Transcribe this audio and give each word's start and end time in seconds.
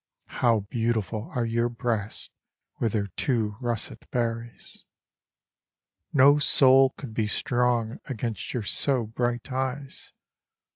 How 0.41 0.61
beautiful 0.61 1.29
are 1.35 1.45
your 1.45 1.69
breasts 1.69 2.31
with 2.79 2.93
their 2.93 3.05
two 3.05 3.55
russet 3.61 4.09
berries. 4.09 4.83
No 6.11 6.39
soul 6.39 6.89
could 6.97 7.13
be 7.13 7.27
strong 7.27 7.99
against 8.05 8.51
your 8.51 8.63
so 8.63 9.03
bright 9.05 9.51
eyes. 9.51 10.11